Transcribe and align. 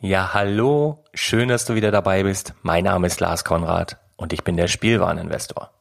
Ja, 0.00 0.32
hallo, 0.32 1.02
schön, 1.12 1.48
dass 1.48 1.64
du 1.64 1.74
wieder 1.74 1.90
dabei 1.90 2.22
bist. 2.22 2.54
Mein 2.62 2.84
Name 2.84 3.08
ist 3.08 3.18
Lars 3.18 3.44
Konrad 3.44 3.98
und 4.14 4.32
ich 4.32 4.44
bin 4.44 4.56
der 4.56 4.68
Spielwareninvestor. 4.68 5.72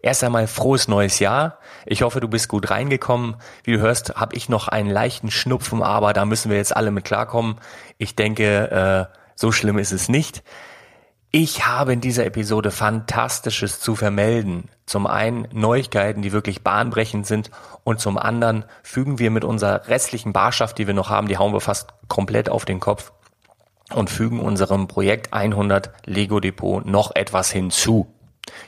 Erst 0.00 0.24
einmal 0.24 0.46
frohes 0.46 0.88
neues 0.88 1.18
Jahr. 1.18 1.58
Ich 1.84 2.00
hoffe, 2.00 2.20
du 2.20 2.28
bist 2.28 2.48
gut 2.48 2.70
reingekommen. 2.70 3.36
Wie 3.62 3.72
du 3.72 3.78
hörst, 3.78 4.16
habe 4.16 4.34
ich 4.34 4.48
noch 4.48 4.68
einen 4.68 4.88
leichten 4.88 5.30
Schnupfen, 5.30 5.82
aber 5.82 6.14
da 6.14 6.24
müssen 6.24 6.50
wir 6.50 6.56
jetzt 6.56 6.74
alle 6.74 6.90
mit 6.90 7.04
klarkommen. 7.04 7.56
Ich 7.98 8.16
denke, 8.16 9.10
äh, 9.10 9.14
so 9.34 9.52
schlimm 9.52 9.76
ist 9.76 9.92
es 9.92 10.08
nicht. 10.08 10.42
Ich 11.30 11.66
habe 11.66 11.92
in 11.92 12.00
dieser 12.00 12.24
Episode 12.24 12.70
Fantastisches 12.70 13.78
zu 13.78 13.94
vermelden. 13.94 14.70
Zum 14.86 15.06
einen 15.06 15.46
Neuigkeiten, 15.52 16.22
die 16.22 16.32
wirklich 16.32 16.64
bahnbrechend 16.64 17.26
sind 17.26 17.50
und 17.84 18.00
zum 18.00 18.16
anderen 18.16 18.64
fügen 18.82 19.18
wir 19.18 19.30
mit 19.30 19.44
unserer 19.44 19.86
restlichen 19.86 20.32
Barschaft, 20.32 20.78
die 20.78 20.86
wir 20.86 20.94
noch 20.94 21.10
haben, 21.10 21.28
die 21.28 21.36
hauen 21.36 21.52
wir 21.52 21.60
fast 21.60 21.92
komplett 22.08 22.48
auf 22.48 22.64
den 22.64 22.80
Kopf, 22.80 23.12
und 23.94 24.10
fügen 24.10 24.40
unserem 24.40 24.88
Projekt 24.88 25.32
100 25.32 25.90
Lego 26.06 26.40
Depot 26.40 26.84
noch 26.84 27.14
etwas 27.14 27.50
hinzu. 27.50 28.12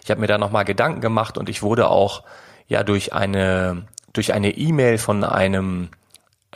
Ich 0.05 0.11
habe 0.11 0.21
mir 0.21 0.27
da 0.27 0.39
nochmal 0.39 0.65
Gedanken 0.65 1.01
gemacht 1.01 1.39
und 1.39 1.49
ich 1.49 1.63
wurde 1.63 1.89
auch 1.89 2.23
ja 2.69 2.83
durch 2.83 3.13
eine 3.13 3.87
durch 4.13 4.35
eine 4.35 4.51
E-Mail 4.51 4.99
von 4.99 5.25
einem 5.25 5.89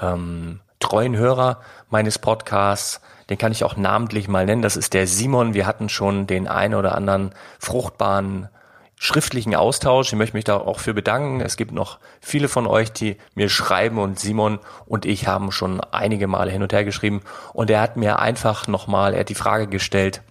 ähm, 0.01 0.61
treuen 0.79 1.17
Hörer 1.17 1.61
meines 1.89 2.19
Podcasts, 2.19 3.01
den 3.31 3.39
kann 3.39 3.53
ich 3.53 3.65
auch 3.65 3.77
namentlich 3.77 4.29
mal 4.29 4.47
nennen, 4.47 4.63
das 4.63 4.77
ist 4.77 4.95
der 4.95 5.07
Simon. 5.07 5.55
Wir 5.55 5.67
hatten 5.67 5.89
schon 5.89 6.27
den 6.27 6.47
ein 6.47 6.75
oder 6.75 6.95
anderen 6.95 7.35
fruchtbaren 7.59 8.49
schriftlichen 8.99 9.55
Austausch. 9.55 10.09
Ich 10.09 10.19
möchte 10.19 10.37
mich 10.37 10.45
da 10.45 10.57
auch 10.57 10.81
für 10.81 10.95
bedanken. 10.95 11.41
Es 11.41 11.57
gibt 11.57 11.73
noch 11.73 11.99
viele 12.21 12.49
von 12.49 12.67
euch, 12.67 12.93
die 12.93 13.17
mir 13.35 13.49
schreiben 13.49 13.99
und 13.99 14.19
Simon 14.19 14.59
und 14.87 15.05
ich 15.05 15.27
haben 15.27 15.53
schon 15.53 15.81
einige 15.81 16.27
Male 16.27 16.51
hin 16.51 16.63
und 16.63 16.73
her 16.73 16.85
geschrieben 16.85 17.23
und 17.53 17.71
er 17.71 17.81
hat 17.81 17.97
mir 17.97 18.19
einfach 18.19 18.67
nochmal, 18.69 19.15
er 19.15 19.21
hat 19.21 19.29
die 19.29 19.35
Frage 19.35 19.67
gestellt, 19.67 20.23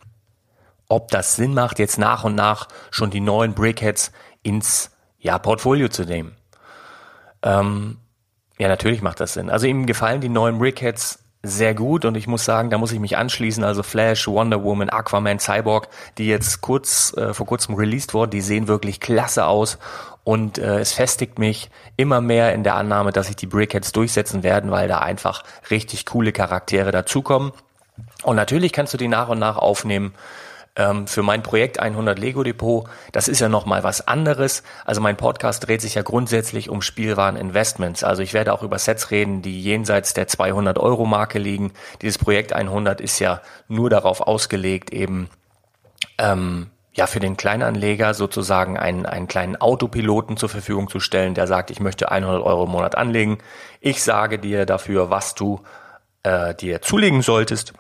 ob 0.88 1.10
das 1.10 1.36
Sinn 1.36 1.54
macht, 1.54 1.80
jetzt 1.80 1.98
nach 1.98 2.24
und 2.24 2.36
nach 2.36 2.68
schon 2.92 3.10
die 3.10 3.22
neuen 3.22 3.54
Brickheads 3.54 4.12
ins 4.44 4.92
ja, 5.20 5.40
Portfolio 5.40 5.88
zu 5.88 6.04
nehmen. 6.04 6.36
Ähm, 7.42 7.98
ja, 8.58 8.68
natürlich 8.68 9.02
macht 9.02 9.20
das 9.20 9.34
Sinn. 9.34 9.50
Also 9.50 9.68
ihm 9.68 9.86
gefallen 9.86 10.22
die 10.22 10.30
neuen 10.30 10.60
Brickheads 10.60 11.25
sehr 11.48 11.74
gut 11.74 12.06
und 12.06 12.16
ich 12.16 12.28
muss 12.28 12.46
sagen, 12.46 12.70
da 12.70 12.78
muss 12.78 12.92
ich 12.92 13.00
mich 13.00 13.18
anschließen. 13.18 13.64
Also 13.64 13.84
Flash, 13.84 14.28
Wonder 14.28 14.64
Woman, 14.64 14.90
Aquaman, 14.90 15.40
Cyborg, 15.40 15.88
die 16.18 16.28
jetzt 16.28 16.62
kurz 16.62 17.14
äh, 17.18 17.34
vor 17.34 17.46
kurzem 17.46 17.76
released 17.76 18.14
wurden, 18.14 18.32
die 18.32 18.42
sehen 18.42 18.68
wirklich 18.68 19.00
klasse 19.00 19.46
aus 19.46 19.78
und 20.26 20.58
äh, 20.58 20.80
es 20.80 20.94
festigt 20.94 21.40
mich 21.40 21.70
immer 21.98 22.20
mehr 22.20 22.54
in 22.54 22.64
der 22.64 22.76
Annahme, 22.76 23.12
dass 23.12 23.28
sich 23.28 23.36
die 23.36 23.46
Brickheads 23.46 23.92
durchsetzen 23.92 24.44
werden, 24.44 24.72
weil 24.72 24.88
da 24.88 25.00
einfach 25.00 25.44
richtig 25.70 26.06
coole 26.06 26.32
Charaktere 26.32 26.92
dazukommen. 26.92 27.52
Und 28.24 28.36
natürlich 28.36 28.74
kannst 28.74 28.94
du 28.94 28.98
die 28.98 29.08
nach 29.08 29.30
und 29.30 29.40
nach 29.40 29.58
aufnehmen. 29.58 30.14
Ähm, 30.78 31.08
für 31.08 31.24
mein 31.24 31.42
Projekt 31.42 31.80
100 31.80 32.20
Lego 32.20 32.44
Depot, 32.44 32.88
das 33.14 33.30
ist 33.30 33.40
ja 33.40 33.48
nochmal 33.48 33.84
was 33.84 34.08
anderes. 34.08 34.62
Also 34.84 35.00
mein 35.00 35.16
Podcast 35.16 35.66
dreht 35.66 35.82
sich 35.82 35.96
ja 35.96 36.02
grundsätzlich 36.02 36.70
um 36.70 36.82
Spielwareninvestments. 36.82 38.04
Also 38.04 38.24
ich 38.24 38.34
werde 38.34 38.52
auch 38.52 38.62
über 38.62 38.78
Sets 38.78 39.10
reden, 39.10 39.42
die 39.42 39.62
jenseits 39.62 40.14
der 40.14 40.28
200 40.28 40.78
Euro 40.78 41.06
Marke 41.06 41.40
liegen. 41.40 41.72
Dieses 42.02 42.18
Projekt 42.18 42.52
100 42.52 43.00
ist 43.00 43.20
ja 43.20 43.42
nur 43.70 43.90
darauf 43.90 44.20
ausgelegt, 44.20 44.92
eben 44.92 45.30
ähm, 46.18 46.70
ja 46.94 47.08
für 47.08 47.22
den 47.22 47.38
Kleinanleger 47.38 48.14
sozusagen 48.14 48.78
einen, 48.78 49.06
einen 49.06 49.28
kleinen 49.28 49.56
Autopiloten 49.56 50.36
zur 50.36 50.50
Verfügung 50.50 50.90
zu 50.90 51.00
stellen, 51.00 51.36
der 51.36 51.48
sagt, 51.48 51.72
ich 51.72 51.80
möchte 51.80 52.12
100 52.12 52.44
Euro 52.44 52.66
im 52.66 52.72
Monat 52.72 52.96
anlegen. 52.98 53.38
Ich 53.80 54.04
sage 54.04 54.40
dir 54.40 54.66
dafür, 54.66 55.10
was 55.10 55.36
du 55.36 55.62
äh, 56.24 56.54
dir 56.54 56.82
zulegen 56.82 57.22
solltest. 57.22 57.74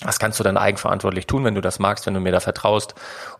Das 0.00 0.18
kannst 0.20 0.38
du 0.38 0.44
dann 0.44 0.56
eigenverantwortlich 0.56 1.26
tun, 1.26 1.44
wenn 1.44 1.56
du 1.56 1.60
das 1.60 1.80
magst, 1.80 2.06
wenn 2.06 2.14
du 2.14 2.20
mir 2.20 2.30
da 2.30 2.40
vertraust. 2.40 2.94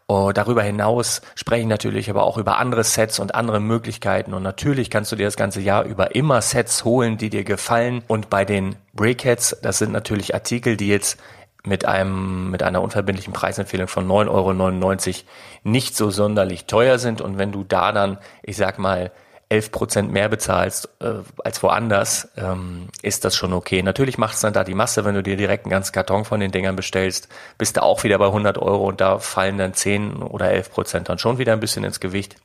Oh, 0.09 0.33
darüber 0.35 0.63
hinaus 0.63 1.23
spreche 1.37 1.63
ich 1.63 1.69
natürlich 1.69 2.11
aber 2.11 2.25
auch 2.25 2.37
über 2.37 2.59
andere 2.59 2.83
Sets 2.83 3.21
und 3.21 3.35
andere 3.35 3.61
Möglichkeiten. 3.61 4.35
Und 4.35 4.43
natürlich 4.43 4.91
kannst 4.91 5.13
du 5.13 5.17
dir 5.17 5.27
das 5.27 5.37
ganze 5.37 5.61
Jahr 5.61 5.85
über 5.85 6.15
immer 6.17 6.43
Sets 6.43 6.85
holen, 6.85 7.17
die 7.17 7.31
dir 7.31 7.45
gefallen. 7.45 8.03
Und 8.09 8.29
bei 8.29 8.45
den 8.45 8.75
Breakheads, 8.95 9.59
das 9.63 9.79
sind 9.79 9.93
natürlich 9.93 10.35
Artikel, 10.35 10.77
die 10.77 10.89
jetzt 10.89 11.21
mit 11.65 11.85
einem, 11.85 12.51
mit 12.51 12.63
einer 12.63 12.83
unverbindlichen 12.83 13.33
Preisempfehlung 13.33 13.89
von 13.89 14.09
9,99 14.09 15.09
Euro 15.09 15.25
nicht 15.65 15.97
so 15.97 16.11
sonderlich 16.11 16.65
teuer 16.65 16.99
sind. 16.99 17.21
Und 17.21 17.39
wenn 17.39 17.53
du 17.53 17.63
da 17.63 17.93
dann, 17.93 18.19
ich 18.43 18.57
sag 18.57 18.79
mal, 18.79 19.13
11 19.51 19.73
Prozent 19.73 20.13
mehr 20.13 20.29
bezahlst 20.29 20.91
äh, 21.01 21.15
als 21.43 21.63
woanders, 21.63 22.29
ähm, 22.37 22.89
ist 23.03 23.25
das 23.25 23.35
schon 23.35 23.53
okay. 23.53 23.83
Natürlich 23.83 24.19
macht 24.19 24.35
es 24.35 24.41
dann 24.41 24.53
da 24.53 24.63
die 24.63 24.75
Masse, 24.75 25.05
wenn 25.05 25.15
du 25.15 25.23
dir 25.23 25.37
direkt 25.37 25.65
einen 25.65 25.71
ganzen 25.71 25.93
Karton 25.93 26.25
von 26.25 26.41
den 26.41 26.51
Dingern 26.51 26.77
bestellst, 26.77 27.29
bist 27.57 27.77
du 27.77 27.83
auch 27.83 28.05
wieder 28.05 28.19
bei 28.19 28.27
100 28.27 28.59
Euro 28.59 28.87
und 28.87 29.01
da 29.01 29.19
fallen 29.19 29.57
dann 29.57 29.73
10 29.73 30.23
oder 30.23 30.51
11 30.51 30.71
Prozent 30.71 31.09
dann 31.09 31.19
schon 31.19 31.39
wieder 31.39 31.55
ein 31.55 31.61
bisschen 31.61 31.85
ins 31.85 32.01
Gewicht. 32.01 32.37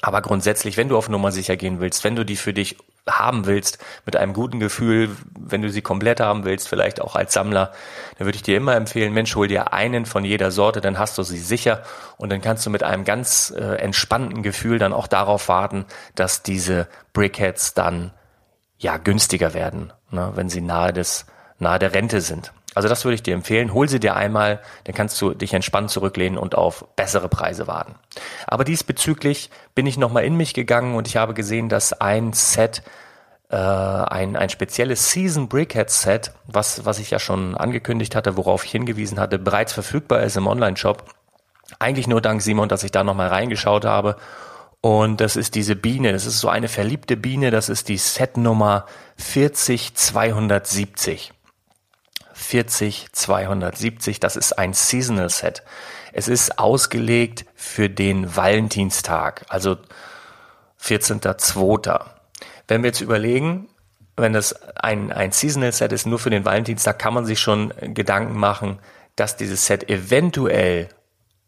Aber 0.00 0.22
grundsätzlich, 0.22 0.78
wenn 0.78 0.88
du 0.88 0.96
auf 0.96 1.10
Nummer 1.10 1.32
sicher 1.32 1.56
gehen 1.56 1.80
willst, 1.80 2.02
wenn 2.02 2.16
du 2.16 2.24
die 2.24 2.36
für 2.36 2.54
dich 2.54 2.78
haben 3.08 3.46
willst, 3.46 3.78
mit 4.06 4.16
einem 4.16 4.32
guten 4.32 4.60
Gefühl, 4.60 5.10
wenn 5.38 5.62
du 5.62 5.70
sie 5.70 5.82
komplett 5.82 6.20
haben 6.20 6.44
willst, 6.44 6.68
vielleicht 6.68 7.00
auch 7.00 7.16
als 7.16 7.32
Sammler, 7.32 7.72
dann 8.18 8.26
würde 8.26 8.36
ich 8.36 8.42
dir 8.42 8.56
immer 8.56 8.76
empfehlen, 8.76 9.12
Mensch, 9.12 9.34
hol 9.34 9.48
dir 9.48 9.72
einen 9.72 10.06
von 10.06 10.24
jeder 10.24 10.50
Sorte, 10.50 10.80
dann 10.80 10.98
hast 10.98 11.18
du 11.18 11.22
sie 11.22 11.38
sicher 11.38 11.82
und 12.16 12.30
dann 12.30 12.40
kannst 12.40 12.64
du 12.64 12.70
mit 12.70 12.82
einem 12.82 13.04
ganz 13.04 13.52
äh, 13.56 13.76
entspannten 13.76 14.42
Gefühl 14.42 14.78
dann 14.78 14.92
auch 14.92 15.08
darauf 15.08 15.48
warten, 15.48 15.84
dass 16.14 16.42
diese 16.42 16.86
Brickheads 17.12 17.74
dann 17.74 18.12
ja 18.78 18.96
günstiger 18.98 19.52
werden, 19.54 19.92
ne, 20.10 20.32
wenn 20.34 20.48
sie 20.48 20.60
nahe 20.60 20.92
des 20.92 21.26
nahe 21.58 21.78
der 21.78 21.94
Rente 21.94 22.20
sind. 22.20 22.52
Also 22.74 22.88
das 22.88 23.04
würde 23.04 23.14
ich 23.14 23.22
dir 23.22 23.34
empfehlen. 23.34 23.74
Hol 23.74 23.88
sie 23.88 24.00
dir 24.00 24.16
einmal, 24.16 24.60
dann 24.84 24.94
kannst 24.94 25.20
du 25.20 25.34
dich 25.34 25.54
entspannt 25.54 25.90
zurücklehnen 25.90 26.38
und 26.38 26.54
auf 26.54 26.86
bessere 26.96 27.28
Preise 27.28 27.66
warten. 27.66 27.94
Aber 28.46 28.64
diesbezüglich 28.64 29.50
bin 29.74 29.86
ich 29.86 29.98
nochmal 29.98 30.24
in 30.24 30.36
mich 30.36 30.54
gegangen 30.54 30.94
und 30.94 31.06
ich 31.06 31.16
habe 31.16 31.34
gesehen, 31.34 31.68
dass 31.68 31.92
ein 31.92 32.32
Set, 32.32 32.82
äh, 33.50 33.56
ein, 33.56 34.36
ein 34.36 34.48
spezielles 34.48 35.10
Season 35.10 35.48
Brickhead 35.48 35.90
Set, 35.90 36.32
was, 36.46 36.86
was 36.86 36.98
ich 36.98 37.10
ja 37.10 37.18
schon 37.18 37.56
angekündigt 37.56 38.16
hatte, 38.16 38.36
worauf 38.36 38.64
ich 38.64 38.70
hingewiesen 38.70 39.20
hatte, 39.20 39.38
bereits 39.38 39.74
verfügbar 39.74 40.22
ist 40.22 40.36
im 40.36 40.46
Online-Shop. 40.46 41.04
Eigentlich 41.78 42.06
nur 42.06 42.20
dank 42.20 42.42
Simon, 42.42 42.68
dass 42.68 42.84
ich 42.84 42.90
da 42.90 43.04
nochmal 43.04 43.28
reingeschaut 43.28 43.84
habe. 43.84 44.16
Und 44.80 45.20
das 45.20 45.36
ist 45.36 45.54
diese 45.54 45.76
Biene. 45.76 46.12
Das 46.12 46.26
ist 46.26 46.40
so 46.40 46.48
eine 46.48 46.68
verliebte 46.68 47.16
Biene. 47.16 47.52
Das 47.52 47.68
ist 47.68 47.88
die 47.88 47.98
Set-Nummer 47.98 48.86
40270. 49.16 51.32
40270. 52.34 54.20
Das 54.20 54.36
ist 54.36 54.58
ein 54.58 54.72
Seasonal 54.72 55.30
Set. 55.30 55.62
Es 56.12 56.28
ist 56.28 56.58
ausgelegt 56.58 57.46
für 57.54 57.88
den 57.88 58.36
Valentinstag, 58.36 59.44
also 59.48 59.76
14.02. 60.82 62.00
Wenn 62.68 62.82
wir 62.82 62.88
jetzt 62.88 63.00
überlegen, 63.00 63.68
wenn 64.16 64.32
das 64.32 64.52
ein, 64.76 65.12
ein 65.12 65.32
Seasonal 65.32 65.72
Set 65.72 65.92
ist, 65.92 66.06
nur 66.06 66.18
für 66.18 66.30
den 66.30 66.44
Valentinstag, 66.44 66.98
kann 66.98 67.14
man 67.14 67.24
sich 67.24 67.40
schon 67.40 67.72
Gedanken 67.80 68.38
machen, 68.38 68.78
dass 69.16 69.36
dieses 69.36 69.66
Set 69.66 69.88
eventuell 69.88 70.88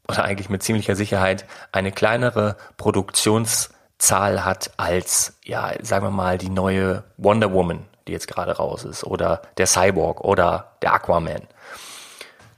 oder 0.09 0.25
eigentlich 0.25 0.51
mit 0.51 0.63
ziemlicher 0.63 0.97
Sicherheit 0.97 1.47
eine 1.73 1.93
kleinere 1.93 2.57
Produktionszahl 2.77 4.45
hat 4.45 4.73
als, 4.77 5.39
ja, 5.45 5.73
sagen 5.83 6.07
wir 6.07 6.11
mal, 6.11 6.39
die 6.39 6.51
neue 6.51 7.05
Wonder 7.17 7.53
Woman 7.53 7.85
die 8.07 8.13
jetzt 8.13 8.29
gerade 8.29 8.53
raus 8.53 8.85
ist, 8.85 9.05
oder 9.05 9.43
der 9.59 9.67
Cyborg 9.67 10.21
oder 10.21 10.73
der 10.83 10.95
Aquaman. 10.95 11.43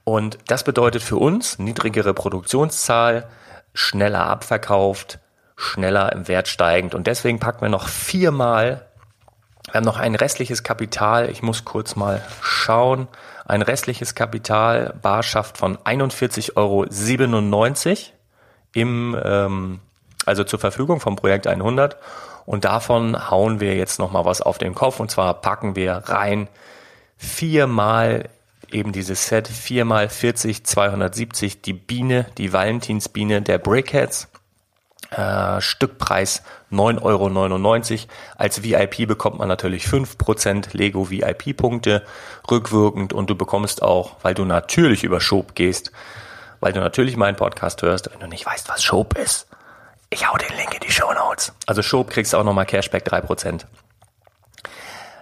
Und 0.05 0.39
das 0.47 0.65
bedeutet 0.65 1.03
für 1.03 1.17
uns 1.17 1.59
niedrigere 1.59 2.15
Produktionszahl, 2.15 3.29
schneller 3.75 4.27
abverkauft, 4.27 5.19
schneller 5.57 6.13
im 6.13 6.29
Wert 6.29 6.49
steigend. 6.49 6.95
Und 6.95 7.07
deswegen 7.07 7.41
packen 7.41 7.63
wir 7.63 7.69
noch 7.69 7.89
viermal, 7.89 8.87
wir 9.67 9.75
haben 9.75 9.85
noch 9.85 9.99
ein 9.99 10.15
restliches 10.15 10.63
Kapital, 10.63 11.29
ich 11.29 11.43
muss 11.43 11.65
kurz 11.65 11.97
mal 11.97 12.23
schauen, 12.41 13.09
ein 13.47 13.63
restliches 13.63 14.15
Kapital, 14.15 14.95
Barschaft 15.03 15.59
von 15.59 15.77
41,97 15.79 16.57
Euro 16.57 16.85
im, 18.73 19.17
ähm, 19.25 19.81
also 20.25 20.45
zur 20.45 20.59
Verfügung 20.59 21.01
vom 21.01 21.17
Projekt 21.17 21.47
100. 21.47 21.97
Und 22.47 22.65
davon 22.65 23.31
hauen 23.31 23.61
wir 23.61 23.75
jetzt 23.77 23.99
nochmal 23.99 24.25
was 24.25 24.41
auf 24.41 24.59
den 24.59 24.75
Kopf. 24.75 25.01
Und 25.01 25.11
zwar 25.11 25.35
packen 25.35 25.77
wir 25.77 25.95
rein 26.07 26.49
viermal 27.17 28.29
eben 28.71 28.93
dieses 28.93 29.27
Set, 29.27 29.49
viermal 29.49 30.09
40, 30.09 30.65
270, 30.65 31.63
die 31.63 31.73
Biene, 31.73 32.27
die 32.39 32.53
Valentinsbiene 32.53 33.43
der 33.43 33.59
Brickheads. 33.59 34.29
Äh, 35.11 35.61
Stückpreis 35.61 36.43
9,99 36.73 37.93
Euro. 37.93 38.01
Als 38.37 38.63
VIP 38.65 39.07
bekommt 39.07 39.39
man 39.39 39.47
natürlich 39.47 39.87
5% 39.87 40.77
Lego 40.77 41.11
VIP-Punkte 41.11 42.03
rückwirkend 42.51 43.13
und 43.13 43.31
du 43.31 43.37
bekommst 43.37 43.83
auch, 43.83 44.17
weil 44.23 44.35
du 44.35 44.45
natürlich 44.45 45.05
über 45.05 45.21
Schob 45.21 45.55
gehst, 45.55 45.93
weil 46.59 46.73
du 46.73 46.81
natürlich 46.81 47.17
meinen 47.17 47.37
Podcast 47.37 47.83
hörst, 47.83 48.11
wenn 48.13 48.19
du 48.19 48.27
nicht 48.27 48.47
weißt, 48.47 48.69
was 48.69 48.83
Schob 48.83 49.17
ist, 49.17 49.47
ich 50.11 50.29
hau 50.29 50.37
den 50.37 50.55
Link 50.57 50.75
in 50.75 50.81
die 50.81 50.93
Show 50.93 51.13
Notes. 51.13 51.53
Also 51.67 51.83
Schob 51.83 52.11
kriegst 52.11 52.35
auch 52.35 52.45
nochmal 52.45 52.67
Cashback 52.67 53.07
3%. 53.07 53.65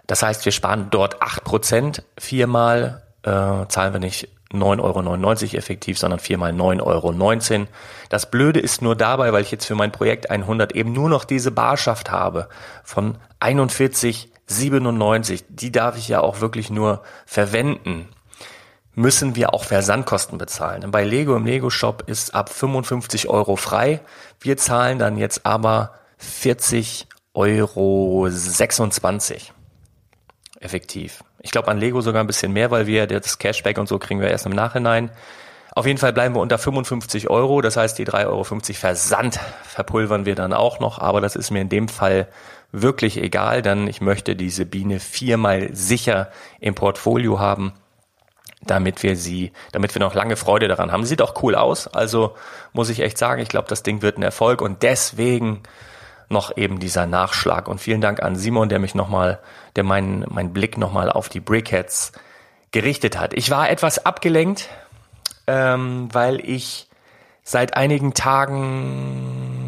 Das 0.06 0.22
heißt, 0.22 0.44
wir 0.44 0.52
sparen 0.52 0.88
dort 0.90 1.22
8%. 1.22 2.02
Viermal 2.18 3.02
äh, 3.22 3.66
zahlen 3.68 3.92
wir 3.92 4.00
nicht 4.00 4.28
9,99 4.52 4.82
Euro 4.82 5.56
effektiv, 5.56 5.98
sondern 5.98 6.20
viermal 6.20 6.52
9,19 6.52 6.82
Euro. 6.82 7.66
Das 8.08 8.30
Blöde 8.30 8.60
ist 8.60 8.82
nur 8.82 8.94
dabei, 8.94 9.32
weil 9.32 9.42
ich 9.42 9.50
jetzt 9.50 9.66
für 9.66 9.74
mein 9.74 9.92
Projekt 9.92 10.30
100 10.30 10.72
eben 10.72 10.92
nur 10.92 11.08
noch 11.08 11.24
diese 11.24 11.50
Barschaft 11.50 12.10
habe 12.10 12.48
von 12.84 13.18
41,97. 13.40 15.44
Die 15.48 15.72
darf 15.72 15.96
ich 15.96 16.08
ja 16.08 16.20
auch 16.20 16.40
wirklich 16.40 16.70
nur 16.70 17.02
verwenden 17.26 18.08
müssen 18.94 19.36
wir 19.36 19.54
auch 19.54 19.64
Versandkosten 19.64 20.38
bezahlen. 20.38 20.90
Bei 20.90 21.04
Lego 21.04 21.36
im 21.36 21.46
Lego 21.46 21.70
Shop 21.70 22.04
ist 22.06 22.34
ab 22.34 22.48
55 22.48 23.28
Euro 23.28 23.56
frei. 23.56 24.00
Wir 24.40 24.56
zahlen 24.56 24.98
dann 24.98 25.16
jetzt 25.16 25.44
aber 25.44 25.92
40 26.18 27.08
Euro 27.34 28.26
26 28.28 29.52
effektiv. 30.60 31.24
Ich 31.42 31.50
glaube 31.50 31.68
an 31.68 31.78
Lego 31.78 32.00
sogar 32.00 32.22
ein 32.22 32.26
bisschen 32.26 32.52
mehr, 32.52 32.70
weil 32.70 32.86
wir 32.86 33.06
das 33.06 33.38
Cashback 33.38 33.78
und 33.78 33.88
so 33.88 33.98
kriegen 33.98 34.20
wir 34.20 34.30
erst 34.30 34.46
im 34.46 34.52
Nachhinein. 34.52 35.10
Auf 35.74 35.86
jeden 35.86 35.98
Fall 35.98 36.12
bleiben 36.12 36.36
wir 36.36 36.40
unter 36.40 36.56
55 36.56 37.28
Euro. 37.28 37.60
Das 37.60 37.76
heißt, 37.76 37.98
die 37.98 38.06
3,50 38.06 38.26
Euro 38.28 38.44
Versand 38.44 39.40
verpulvern 39.64 40.24
wir 40.24 40.36
dann 40.36 40.52
auch 40.52 40.78
noch. 40.78 41.00
Aber 41.00 41.20
das 41.20 41.34
ist 41.34 41.50
mir 41.50 41.60
in 41.60 41.68
dem 41.68 41.88
Fall 41.88 42.28
wirklich 42.70 43.20
egal, 43.20 43.60
denn 43.60 43.88
ich 43.88 44.00
möchte 44.00 44.36
diese 44.36 44.66
Biene 44.66 45.00
viermal 45.00 45.74
sicher 45.74 46.30
im 46.60 46.74
Portfolio 46.74 47.40
haben 47.40 47.72
damit 48.66 49.02
wir 49.02 49.16
sie, 49.16 49.52
damit 49.72 49.94
wir 49.94 50.00
noch 50.00 50.14
lange 50.14 50.36
Freude 50.36 50.68
daran 50.68 50.92
haben. 50.92 51.04
Sieht 51.04 51.22
auch 51.22 51.42
cool 51.42 51.54
aus, 51.54 51.86
also 51.88 52.34
muss 52.72 52.88
ich 52.88 53.00
echt 53.00 53.18
sagen, 53.18 53.40
ich 53.40 53.48
glaube, 53.48 53.68
das 53.68 53.82
Ding 53.82 54.02
wird 54.02 54.18
ein 54.18 54.22
Erfolg 54.22 54.60
und 54.60 54.82
deswegen 54.82 55.62
noch 56.28 56.56
eben 56.56 56.80
dieser 56.80 57.06
Nachschlag. 57.06 57.68
Und 57.68 57.80
vielen 57.80 58.00
Dank 58.00 58.22
an 58.22 58.36
Simon, 58.36 58.68
der 58.68 58.78
mich 58.78 58.94
nochmal, 58.94 59.40
der 59.76 59.84
meinen 59.84 60.24
mein 60.28 60.52
Blick 60.52 60.78
nochmal 60.78 61.10
auf 61.10 61.28
die 61.28 61.40
Brickheads 61.40 62.12
gerichtet 62.72 63.18
hat. 63.18 63.34
Ich 63.34 63.50
war 63.50 63.70
etwas 63.70 64.04
abgelenkt, 64.04 64.68
ähm, 65.46 66.08
weil 66.12 66.40
ich 66.40 66.88
seit 67.42 67.76
einigen 67.76 68.14
Tagen, 68.14 69.60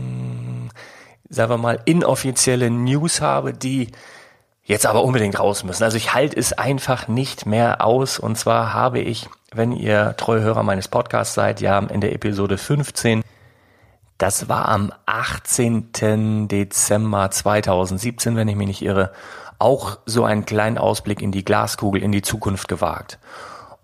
sagen 1.29 1.51
wir 1.51 1.59
mal, 1.59 1.81
inoffizielle 1.85 2.71
News 2.71 3.21
habe, 3.21 3.53
die 3.53 3.93
jetzt 4.67 4.85
aber 4.85 5.03
unbedingt 5.03 5.39
raus 5.39 5.65
müssen. 5.65 5.85
Also 5.85 5.97
ich 5.97 6.13
halte 6.13 6.39
es 6.39 6.53
einfach 6.53 7.09
nicht 7.09 7.47
mehr 7.47 7.85
aus. 7.85 8.19
Und 8.19 8.37
zwar 8.37 8.75
habe 8.75 8.99
ich, 8.99 9.29
wenn 9.53 9.73
ihr 9.73 10.15
treue 10.17 10.43
Hörer 10.43 10.63
meines 10.63 10.89
Podcasts 10.89 11.35
seid, 11.35 11.61
ja 11.61 11.79
in 11.79 12.01
der 12.01 12.13
Episode 12.13 12.59
15, 12.59 13.23
das 14.19 14.49
war 14.49 14.69
am 14.69 14.93
18. 15.07 16.49
Dezember 16.49 17.31
2017, 17.31 18.37
wenn 18.37 18.49
ich 18.49 18.57
mich 18.57 18.67
nicht 18.67 18.83
irre, 18.83 19.13
auch 19.59 19.99
so 20.05 20.25
einen 20.25 20.45
kleinen 20.45 20.79
Ausblick 20.79 21.23
in 21.23 21.33
die 21.33 21.45
Glaskugel, 21.45 22.03
in 22.03 22.13
die 22.13 22.23
Zukunft 22.23 22.69
gewagt. 22.69 23.19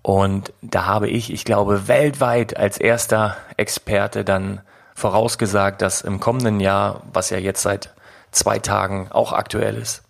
Und 0.03 0.53
da 0.63 0.87
habe 0.87 1.09
ich, 1.09 1.33
ich 1.33 1.45
glaube, 1.45 1.87
weltweit 1.87 2.57
als 2.57 2.79
erster 2.79 3.37
Experte 3.57 4.25
dann 4.25 4.63
vorausgesagt, 4.95 5.81
dass 5.81 6.01
im 6.03 6.19
kommenden 6.19 6.61
Jahr, 6.61 7.03
was 7.13 7.31
ja 7.31 7.39
jetzt 7.39 7.63
seit 7.63 7.91
zwei 8.33 8.59
Tagen 8.59 9.09
auch 9.11 9.33
aktuell 9.33 9.77
ist, 9.77 10.03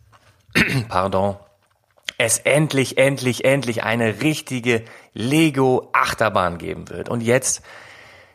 pardon, 0.88 1.36
es 2.18 2.38
endlich, 2.38 2.98
endlich, 2.98 3.44
endlich 3.44 3.82
eine 3.82 4.20
richtige 4.20 4.84
Lego 5.12 5.90
Achterbahn 5.92 6.58
geben 6.58 6.88
wird. 6.88 7.08
Und 7.08 7.20
jetzt 7.20 7.62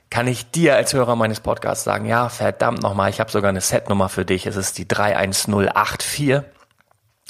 kann 0.09 0.27
ich 0.27 0.51
dir 0.51 0.75
als 0.75 0.93
Hörer 0.93 1.15
meines 1.15 1.39
Podcasts 1.39 1.83
sagen, 1.83 2.05
ja, 2.05 2.29
verdammt 2.29 2.81
nochmal, 2.81 3.09
ich 3.09 3.19
habe 3.19 3.31
sogar 3.31 3.49
eine 3.49 3.61
Setnummer 3.61 4.09
für 4.09 4.25
dich. 4.25 4.45
Es 4.45 4.55
ist 4.55 4.77
die 4.77 4.87
31084 4.87 6.43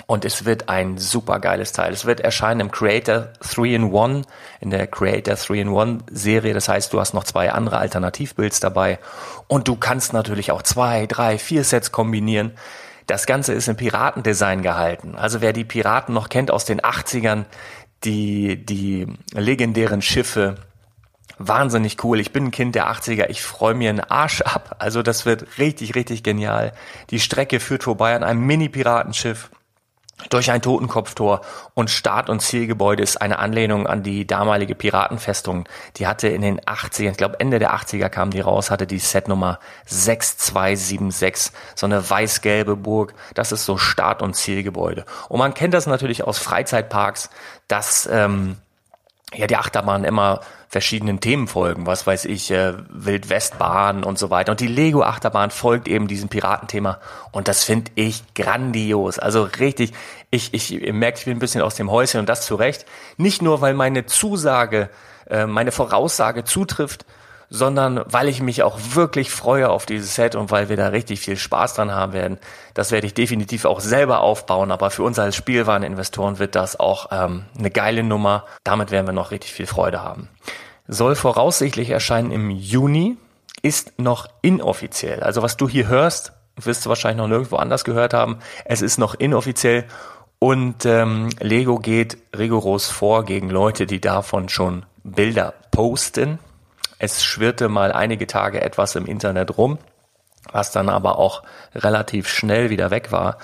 und 0.05 0.25
es 0.25 0.45
wird 0.45 0.69
ein 0.69 0.97
super 0.97 1.39
geiles 1.39 1.71
Teil. 1.71 1.91
Es 1.91 2.05
wird 2.05 2.19
erscheinen 2.19 2.61
im 2.61 2.71
Creator 2.71 3.29
3-in-1, 3.41 4.25
in 4.61 4.69
der 4.69 4.85
Creator 4.85 5.33
3-in-1 5.33 6.01
Serie. 6.11 6.53
Das 6.53 6.69
heißt, 6.69 6.93
du 6.93 6.99
hast 6.99 7.13
noch 7.13 7.23
zwei 7.23 7.51
andere 7.51 7.79
Alternativbuilds 7.79 8.59
dabei 8.59 8.99
und 9.47 9.67
du 9.67 9.75
kannst 9.75 10.13
natürlich 10.13 10.51
auch 10.51 10.61
zwei, 10.61 11.07
drei, 11.07 11.39
vier 11.39 11.63
Sets 11.63 11.91
kombinieren. 11.91 12.53
Das 13.07 13.25
Ganze 13.25 13.53
ist 13.53 13.67
im 13.67 13.77
Piratendesign 13.77 14.61
gehalten. 14.61 15.15
Also 15.15 15.41
wer 15.41 15.53
die 15.53 15.63
Piraten 15.63 16.13
noch 16.13 16.29
kennt 16.29 16.51
aus 16.51 16.65
den 16.65 16.81
80ern, 16.81 17.45
die, 18.03 18.63
die 18.65 19.07
legendären 19.33 20.01
Schiffe, 20.01 20.55
wahnsinnig 21.37 22.03
cool. 22.03 22.19
Ich 22.19 22.33
bin 22.33 22.45
ein 22.45 22.51
Kind 22.51 22.75
der 22.75 22.91
80er. 22.91 23.27
Ich 23.29 23.41
freue 23.41 23.73
mir 23.73 23.89
einen 23.89 24.01
Arsch 24.01 24.41
ab. 24.41 24.75
Also 24.79 25.01
das 25.03 25.25
wird 25.25 25.57
richtig, 25.57 25.95
richtig 25.95 26.23
genial. 26.23 26.73
Die 27.09 27.19
Strecke 27.19 27.59
führt 27.59 27.83
vorbei 27.83 28.15
an 28.15 28.23
einem 28.23 28.45
Mini-Piratenschiff 28.45 29.49
durch 30.29 30.51
ein 30.51 30.61
Totenkopftor 30.61 31.41
und 31.73 31.89
Start- 31.89 32.29
und 32.29 32.41
Zielgebäude 32.41 33.03
ist 33.03 33.21
eine 33.21 33.39
Anlehnung 33.39 33.85
an 33.87 34.01
die 34.03 34.25
damalige 34.25 34.73
Piratenfestung. 34.75 35.69
Die 35.97 36.07
hatte 36.07 36.27
in 36.27 36.41
den 36.41 36.59
80ern, 36.59 37.11
ich 37.11 37.17
glaube 37.17 37.39
Ende 37.39 37.59
der 37.59 37.75
80er 37.75 38.09
kam 38.09 38.31
die 38.31 38.39
raus, 38.39 38.71
hatte 38.71 38.87
die 38.87 38.99
Setnummer 38.99 39.59
6276, 39.85 41.53
so 41.75 41.85
eine 41.85 42.09
weiß-gelbe 42.09 42.75
Burg. 42.75 43.13
Das 43.35 43.51
ist 43.51 43.65
so 43.65 43.77
Start- 43.77 44.21
und 44.21 44.35
Zielgebäude. 44.35 45.05
Und 45.29 45.39
man 45.39 45.53
kennt 45.53 45.73
das 45.73 45.85
natürlich 45.87 46.23
aus 46.23 46.39
Freizeitparks, 46.39 47.29
dass 47.67 48.09
ähm, 48.11 48.57
ja 49.33 49.47
die 49.47 49.57
Achterbahn 49.57 50.03
immer 50.03 50.41
verschiedenen 50.69 51.19
Themen 51.19 51.47
folgen, 51.47 51.85
was 51.85 52.05
weiß 52.07 52.25
ich, 52.25 52.51
äh, 52.51 52.73
Wildwestbahn 52.89 54.03
und 54.03 54.17
so 54.17 54.29
weiter. 54.29 54.51
Und 54.51 54.59
die 54.59 54.67
Lego 54.67 55.03
Achterbahn 55.03 55.51
folgt 55.51 55.87
eben 55.87 56.07
diesem 56.07 56.29
Piratenthema 56.29 56.99
und 57.31 57.47
das 57.47 57.63
finde 57.63 57.91
ich 57.95 58.23
grandios. 58.35 59.19
Also 59.19 59.43
richtig, 59.43 59.93
ich, 60.29 60.53
ich 60.53 60.93
merke, 60.93 61.19
ich 61.19 61.25
bin 61.25 61.37
ein 61.37 61.39
bisschen 61.39 61.61
aus 61.61 61.75
dem 61.75 61.91
Häuschen 61.91 62.19
und 62.19 62.27
das 62.27 62.45
zu 62.45 62.55
Recht. 62.55 62.85
Nicht 63.17 63.41
nur, 63.41 63.61
weil 63.61 63.73
meine 63.73 64.05
Zusage, 64.05 64.89
äh, 65.29 65.45
meine 65.45 65.71
Voraussage 65.71 66.43
zutrifft, 66.43 67.05
sondern 67.49 68.03
weil 68.05 68.27
ich 68.27 68.41
mich 68.41 68.63
auch 68.63 68.77
wirklich 68.93 69.31
freue 69.31 69.69
auf 69.69 69.85
dieses 69.85 70.15
Set 70.15 70.35
und 70.35 70.51
weil 70.51 70.69
wir 70.69 70.77
da 70.77 70.87
richtig 70.87 71.19
viel 71.21 71.37
Spaß 71.37 71.75
dran 71.75 71.91
haben 71.91 72.13
werden. 72.13 72.39
Das 72.73 72.91
werde 72.91 73.07
ich 73.07 73.13
definitiv 73.13 73.65
auch 73.65 73.79
selber 73.79 74.19
aufbauen, 74.19 74.71
aber 74.71 74.89
für 74.89 75.03
uns 75.03 75.17
als 75.17 75.35
Spielwareninvestoren 75.35 76.39
wird 76.39 76.55
das 76.55 76.79
auch 76.79 77.07
ähm, 77.11 77.45
eine 77.57 77.71
geile 77.71 78.03
Nummer. 78.03 78.45
Damit 78.63 78.91
werden 78.91 79.07
wir 79.07 79.13
noch 79.13 79.31
richtig 79.31 79.53
viel 79.53 79.67
Freude 79.67 80.03
haben. 80.03 80.29
Soll 80.87 81.15
voraussichtlich 81.15 81.89
erscheinen 81.89 82.31
im 82.31 82.49
Juni, 82.49 83.17
ist 83.61 83.99
noch 83.99 84.27
inoffiziell. 84.41 85.21
Also 85.21 85.41
was 85.41 85.57
du 85.57 85.67
hier 85.67 85.87
hörst, 85.87 86.33
wirst 86.55 86.85
du 86.85 86.89
wahrscheinlich 86.89 87.17
noch 87.17 87.27
nirgendwo 87.27 87.57
anders 87.57 87.83
gehört 87.83 88.13
haben. 88.13 88.39
Es 88.65 88.81
ist 88.81 88.97
noch 88.97 89.15
inoffiziell 89.15 89.85
und 90.39 90.85
ähm, 90.85 91.29
Lego 91.39 91.79
geht 91.79 92.17
rigoros 92.37 92.87
vor 92.89 93.25
gegen 93.25 93.49
Leute, 93.49 93.85
die 93.85 93.99
davon 93.99 94.49
schon 94.49 94.85
Bilder 95.03 95.53
posten. 95.71 96.39
Es 96.99 97.23
schwirrte 97.23 97.69
mal 97.69 97.91
einige 97.91 98.27
Tage 98.27 98.61
etwas 98.61 98.95
im 98.95 99.05
Internet 99.05 99.57
rum, 99.57 99.77
was 100.51 100.71
dann 100.71 100.89
aber 100.89 101.19
auch 101.19 101.43
relativ 101.75 102.27
schnell 102.27 102.69
wieder 102.69 102.91
weg 102.91 103.11
war. 103.11 103.37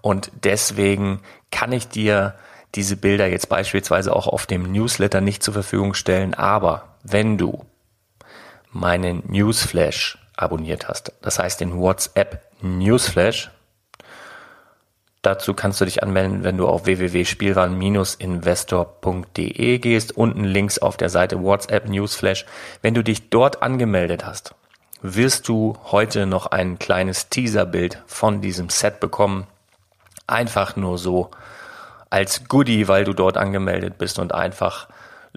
Und 0.00 0.30
deswegen 0.44 1.20
kann 1.50 1.72
ich 1.72 1.88
dir 1.88 2.34
diese 2.74 2.96
Bilder 2.96 3.26
jetzt 3.26 3.48
beispielsweise 3.48 4.14
auch 4.14 4.26
auf 4.26 4.46
dem 4.46 4.70
Newsletter 4.70 5.20
nicht 5.20 5.42
zur 5.42 5.54
Verfügung 5.54 5.94
stellen. 5.94 6.34
Aber 6.34 6.96
wenn 7.02 7.38
du 7.38 7.64
meinen 8.70 9.22
Newsflash 9.26 10.18
abonniert 10.36 10.88
hast, 10.88 11.12
das 11.22 11.38
heißt 11.38 11.60
den 11.60 11.78
WhatsApp 11.78 12.42
Newsflash, 12.60 13.50
Dazu 15.28 15.52
kannst 15.52 15.78
du 15.78 15.84
dich 15.84 16.02
anmelden, 16.02 16.42
wenn 16.42 16.56
du 16.56 16.66
auf 16.66 16.86
www.spielwaren-investor.de 16.86 19.78
gehst. 19.78 20.16
Unten 20.16 20.44
links 20.44 20.78
auf 20.78 20.96
der 20.96 21.10
Seite 21.10 21.42
WhatsApp 21.42 21.86
Newsflash. 21.86 22.46
Wenn 22.80 22.94
du 22.94 23.04
dich 23.04 23.28
dort 23.28 23.62
angemeldet 23.62 24.24
hast, 24.24 24.54
wirst 25.02 25.46
du 25.48 25.76
heute 25.84 26.24
noch 26.24 26.46
ein 26.46 26.78
kleines 26.78 27.28
Teaserbild 27.28 28.02
von 28.06 28.40
diesem 28.40 28.70
Set 28.70 29.00
bekommen. 29.00 29.46
Einfach 30.26 30.76
nur 30.76 30.96
so 30.96 31.30
als 32.08 32.48
Goodie, 32.48 32.88
weil 32.88 33.04
du 33.04 33.12
dort 33.12 33.36
angemeldet 33.36 33.98
bist 33.98 34.18
und 34.18 34.32
einfach 34.32 34.88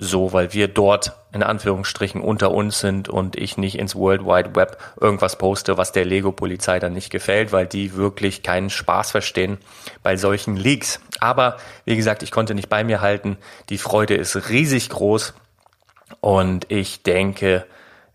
so, 0.03 0.34
weil 0.34 0.51
wir 0.51 0.67
dort 0.67 1.13
in 1.31 1.43
Anführungsstrichen 1.43 2.22
unter 2.22 2.50
uns 2.50 2.79
sind 2.79 3.08
und 3.08 3.36
ich 3.36 3.58
nicht 3.58 3.77
ins 3.77 3.96
World 3.96 4.25
Wide 4.25 4.55
Web 4.55 4.77
irgendwas 5.00 5.38
poste, 5.38 5.77
was 5.77 5.91
der 5.91 6.05
Lego-Polizei 6.05 6.79
dann 6.79 6.93
nicht 6.93 7.12
gefällt, 7.12 7.51
weil 7.51 7.67
die 7.67 7.96
wirklich 7.96 8.41
keinen 8.41 8.72
Spaß 8.72 9.12
verstehen 9.12 9.60
bei 10.01 10.17
solchen 10.17 10.58
Leaks. 10.58 11.00
Aber 11.20 11.58
wie 11.86 11.96
gesagt, 11.96 12.24
ich 12.24 12.31
konnte 12.31 12.55
nicht 12.55 12.67
bei 12.67 12.84
mir 12.84 13.00
halten. 13.01 13.38
Die 13.70 13.77
Freude 13.77 14.15
ist 14.15 14.50
riesig 14.50 14.89
groß 14.89 15.36
und 16.20 16.65
ich 16.72 17.03
denke, 17.03 17.67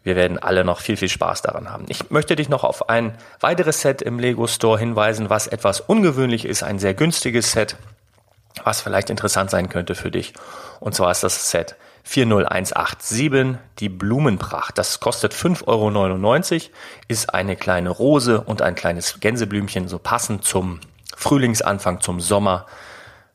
wir 0.02 0.16
werden 0.16 0.40
alle 0.40 0.64
noch 0.64 0.80
viel, 0.80 0.96
viel 0.96 1.08
Spaß 1.08 1.42
daran 1.42 1.70
haben. 1.70 1.84
Ich 1.88 2.10
möchte 2.10 2.34
dich 2.34 2.48
noch 2.48 2.64
auf 2.64 2.88
ein 2.88 3.16
weiteres 3.38 3.80
Set 3.80 4.02
im 4.02 4.18
Lego 4.18 4.48
Store 4.48 4.76
hinweisen, 4.76 5.30
was 5.30 5.46
etwas 5.46 5.80
ungewöhnlich 5.80 6.46
ist, 6.46 6.64
ein 6.64 6.80
sehr 6.80 6.94
günstiges 6.94 7.52
Set 7.52 7.76
was 8.64 8.80
vielleicht 8.80 9.10
interessant 9.10 9.50
sein 9.50 9.68
könnte 9.68 9.94
für 9.94 10.10
dich. 10.10 10.32
Und 10.80 10.94
zwar 10.94 11.10
ist 11.10 11.22
das 11.22 11.50
Set 11.50 11.76
40187, 12.04 13.58
die 13.78 13.88
Blumenpracht. 13.88 14.78
Das 14.78 15.00
kostet 15.00 15.34
5,99 15.34 15.66
Euro, 15.66 16.60
ist 17.08 17.34
eine 17.34 17.56
kleine 17.56 17.90
Rose 17.90 18.40
und 18.40 18.62
ein 18.62 18.76
kleines 18.76 19.18
Gänseblümchen, 19.20 19.88
so 19.88 19.98
passend 19.98 20.44
zum 20.44 20.80
Frühlingsanfang, 21.16 22.00
zum 22.00 22.20
Sommer. 22.20 22.66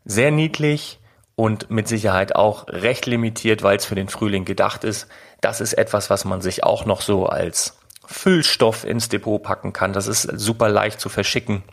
Sehr 0.06 0.32
niedlich 0.32 1.00
und 1.36 1.70
mit 1.70 1.88
Sicherheit 1.88 2.36
auch 2.36 2.68
recht 2.70 3.06
limitiert, 3.06 3.62
weil 3.62 3.78
es 3.78 3.86
für 3.86 3.96
den 3.96 4.08
Frühling 4.08 4.46
gedacht 4.46 4.84
ist. 4.84 5.08
Das 5.42 5.60
ist 5.60 5.74
etwas, 5.74 6.10
was 6.10 6.24
man 6.24 6.42
sich 6.42 6.64
auch 6.64 6.86
noch 6.86 7.02
so 7.02 7.26
als 7.26 7.78
Füllstoff 8.06 8.86
ins 8.86 9.10
Depot 9.10 9.42
packen 9.42 9.74
kann. 9.74 9.92
Das 9.92 10.08
ist 10.08 10.22
super 10.22 10.70
leicht 10.70 11.00
zu 11.00 11.10
verschicken 11.10 11.64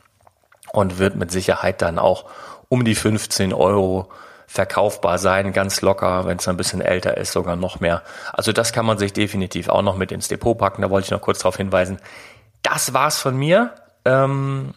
und 0.73 0.99
wird 0.99 1.17
mit 1.17 1.31
Sicherheit 1.31 1.83
dann 1.83 1.99
auch 1.99 2.25
um 2.69 2.85
die 2.85 2.95
15 2.95 3.53
Euro 3.53 4.09
verkaufbar 4.47 5.19
sein, 5.19 5.53
ganz 5.53 5.83
locker, 5.83 6.25
wenn 6.25 6.39
es 6.39 6.49
ein 6.49 6.57
bisschen 6.57 6.81
älter 6.81 7.17
ist, 7.19 7.33
sogar 7.33 7.55
noch 7.55 7.81
mehr. 7.81 8.03
Also 8.33 8.53
das 8.53 8.73
kann 8.73 8.87
man 8.87 8.97
sich 8.97 9.13
definitiv 9.13 9.69
auch 9.69 9.83
noch 9.83 9.97
mit 9.97 10.11
ins 10.11 10.29
Depot 10.29 10.57
packen. 10.57 10.83
Da 10.83 10.91
wollte 10.91 11.07
ich 11.07 11.11
noch 11.11 11.21
kurz 11.21 11.41
darauf 11.41 11.57
hinweisen. 11.57 11.99
Das 12.63 12.95
war's 12.95 13.19
von 13.19 13.37
mir. 13.37 13.75
Ähm, 14.07 14.73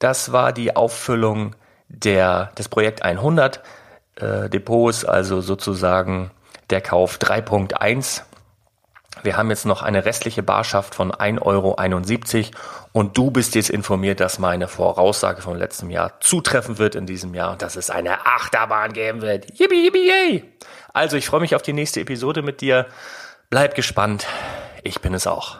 das 0.00 0.32
war 0.32 0.52
die 0.52 0.74
Auffüllung 0.74 1.54
der, 1.88 2.50
des 2.58 2.68
Projekt 2.68 3.02
100 3.02 3.62
äh, 4.16 4.50
Depots, 4.50 5.04
also 5.04 5.40
sozusagen 5.40 6.32
der 6.70 6.80
Kauf 6.80 7.18
3.1 7.18 8.22
wir 9.22 9.36
haben 9.36 9.50
jetzt 9.50 9.66
noch 9.66 9.82
eine 9.82 10.04
restliche 10.04 10.42
Barschaft 10.42 10.94
von 10.94 11.12
1,71 11.12 11.42
Euro 11.42 11.76
und 12.92 13.16
du 13.16 13.30
bist 13.30 13.54
jetzt 13.54 13.70
informiert, 13.70 14.20
dass 14.20 14.38
meine 14.38 14.68
Voraussage 14.68 15.42
vom 15.42 15.56
letzten 15.56 15.90
Jahr 15.90 16.20
zutreffen 16.20 16.78
wird 16.78 16.94
in 16.94 17.06
diesem 17.06 17.34
Jahr 17.34 17.52
und 17.52 17.62
dass 17.62 17.76
es 17.76 17.90
eine 17.90 18.26
Achterbahn 18.26 18.92
geben 18.92 19.20
wird. 19.20 19.58
Yippie, 19.58 19.84
yippie, 19.84 20.08
yay! 20.08 20.44
Also 20.92 21.16
ich 21.16 21.26
freue 21.26 21.40
mich 21.40 21.54
auf 21.54 21.62
die 21.62 21.72
nächste 21.72 22.00
Episode 22.00 22.42
mit 22.42 22.60
dir. 22.60 22.86
Bleib 23.50 23.74
gespannt. 23.74 24.26
Ich 24.82 25.00
bin 25.00 25.14
es 25.14 25.26
auch. 25.26 25.58